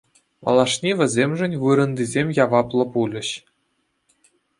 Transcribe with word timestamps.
Малашне 0.45 0.91
вӗсемшӗн 1.01 1.53
вырӑнтисем 1.63 2.27
яваплӑ 2.43 2.85
пулӗҫ. 2.95 3.29